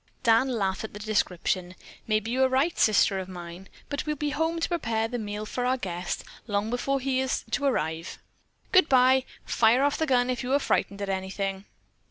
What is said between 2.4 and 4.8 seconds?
are right, sister of mine, but we'll be home to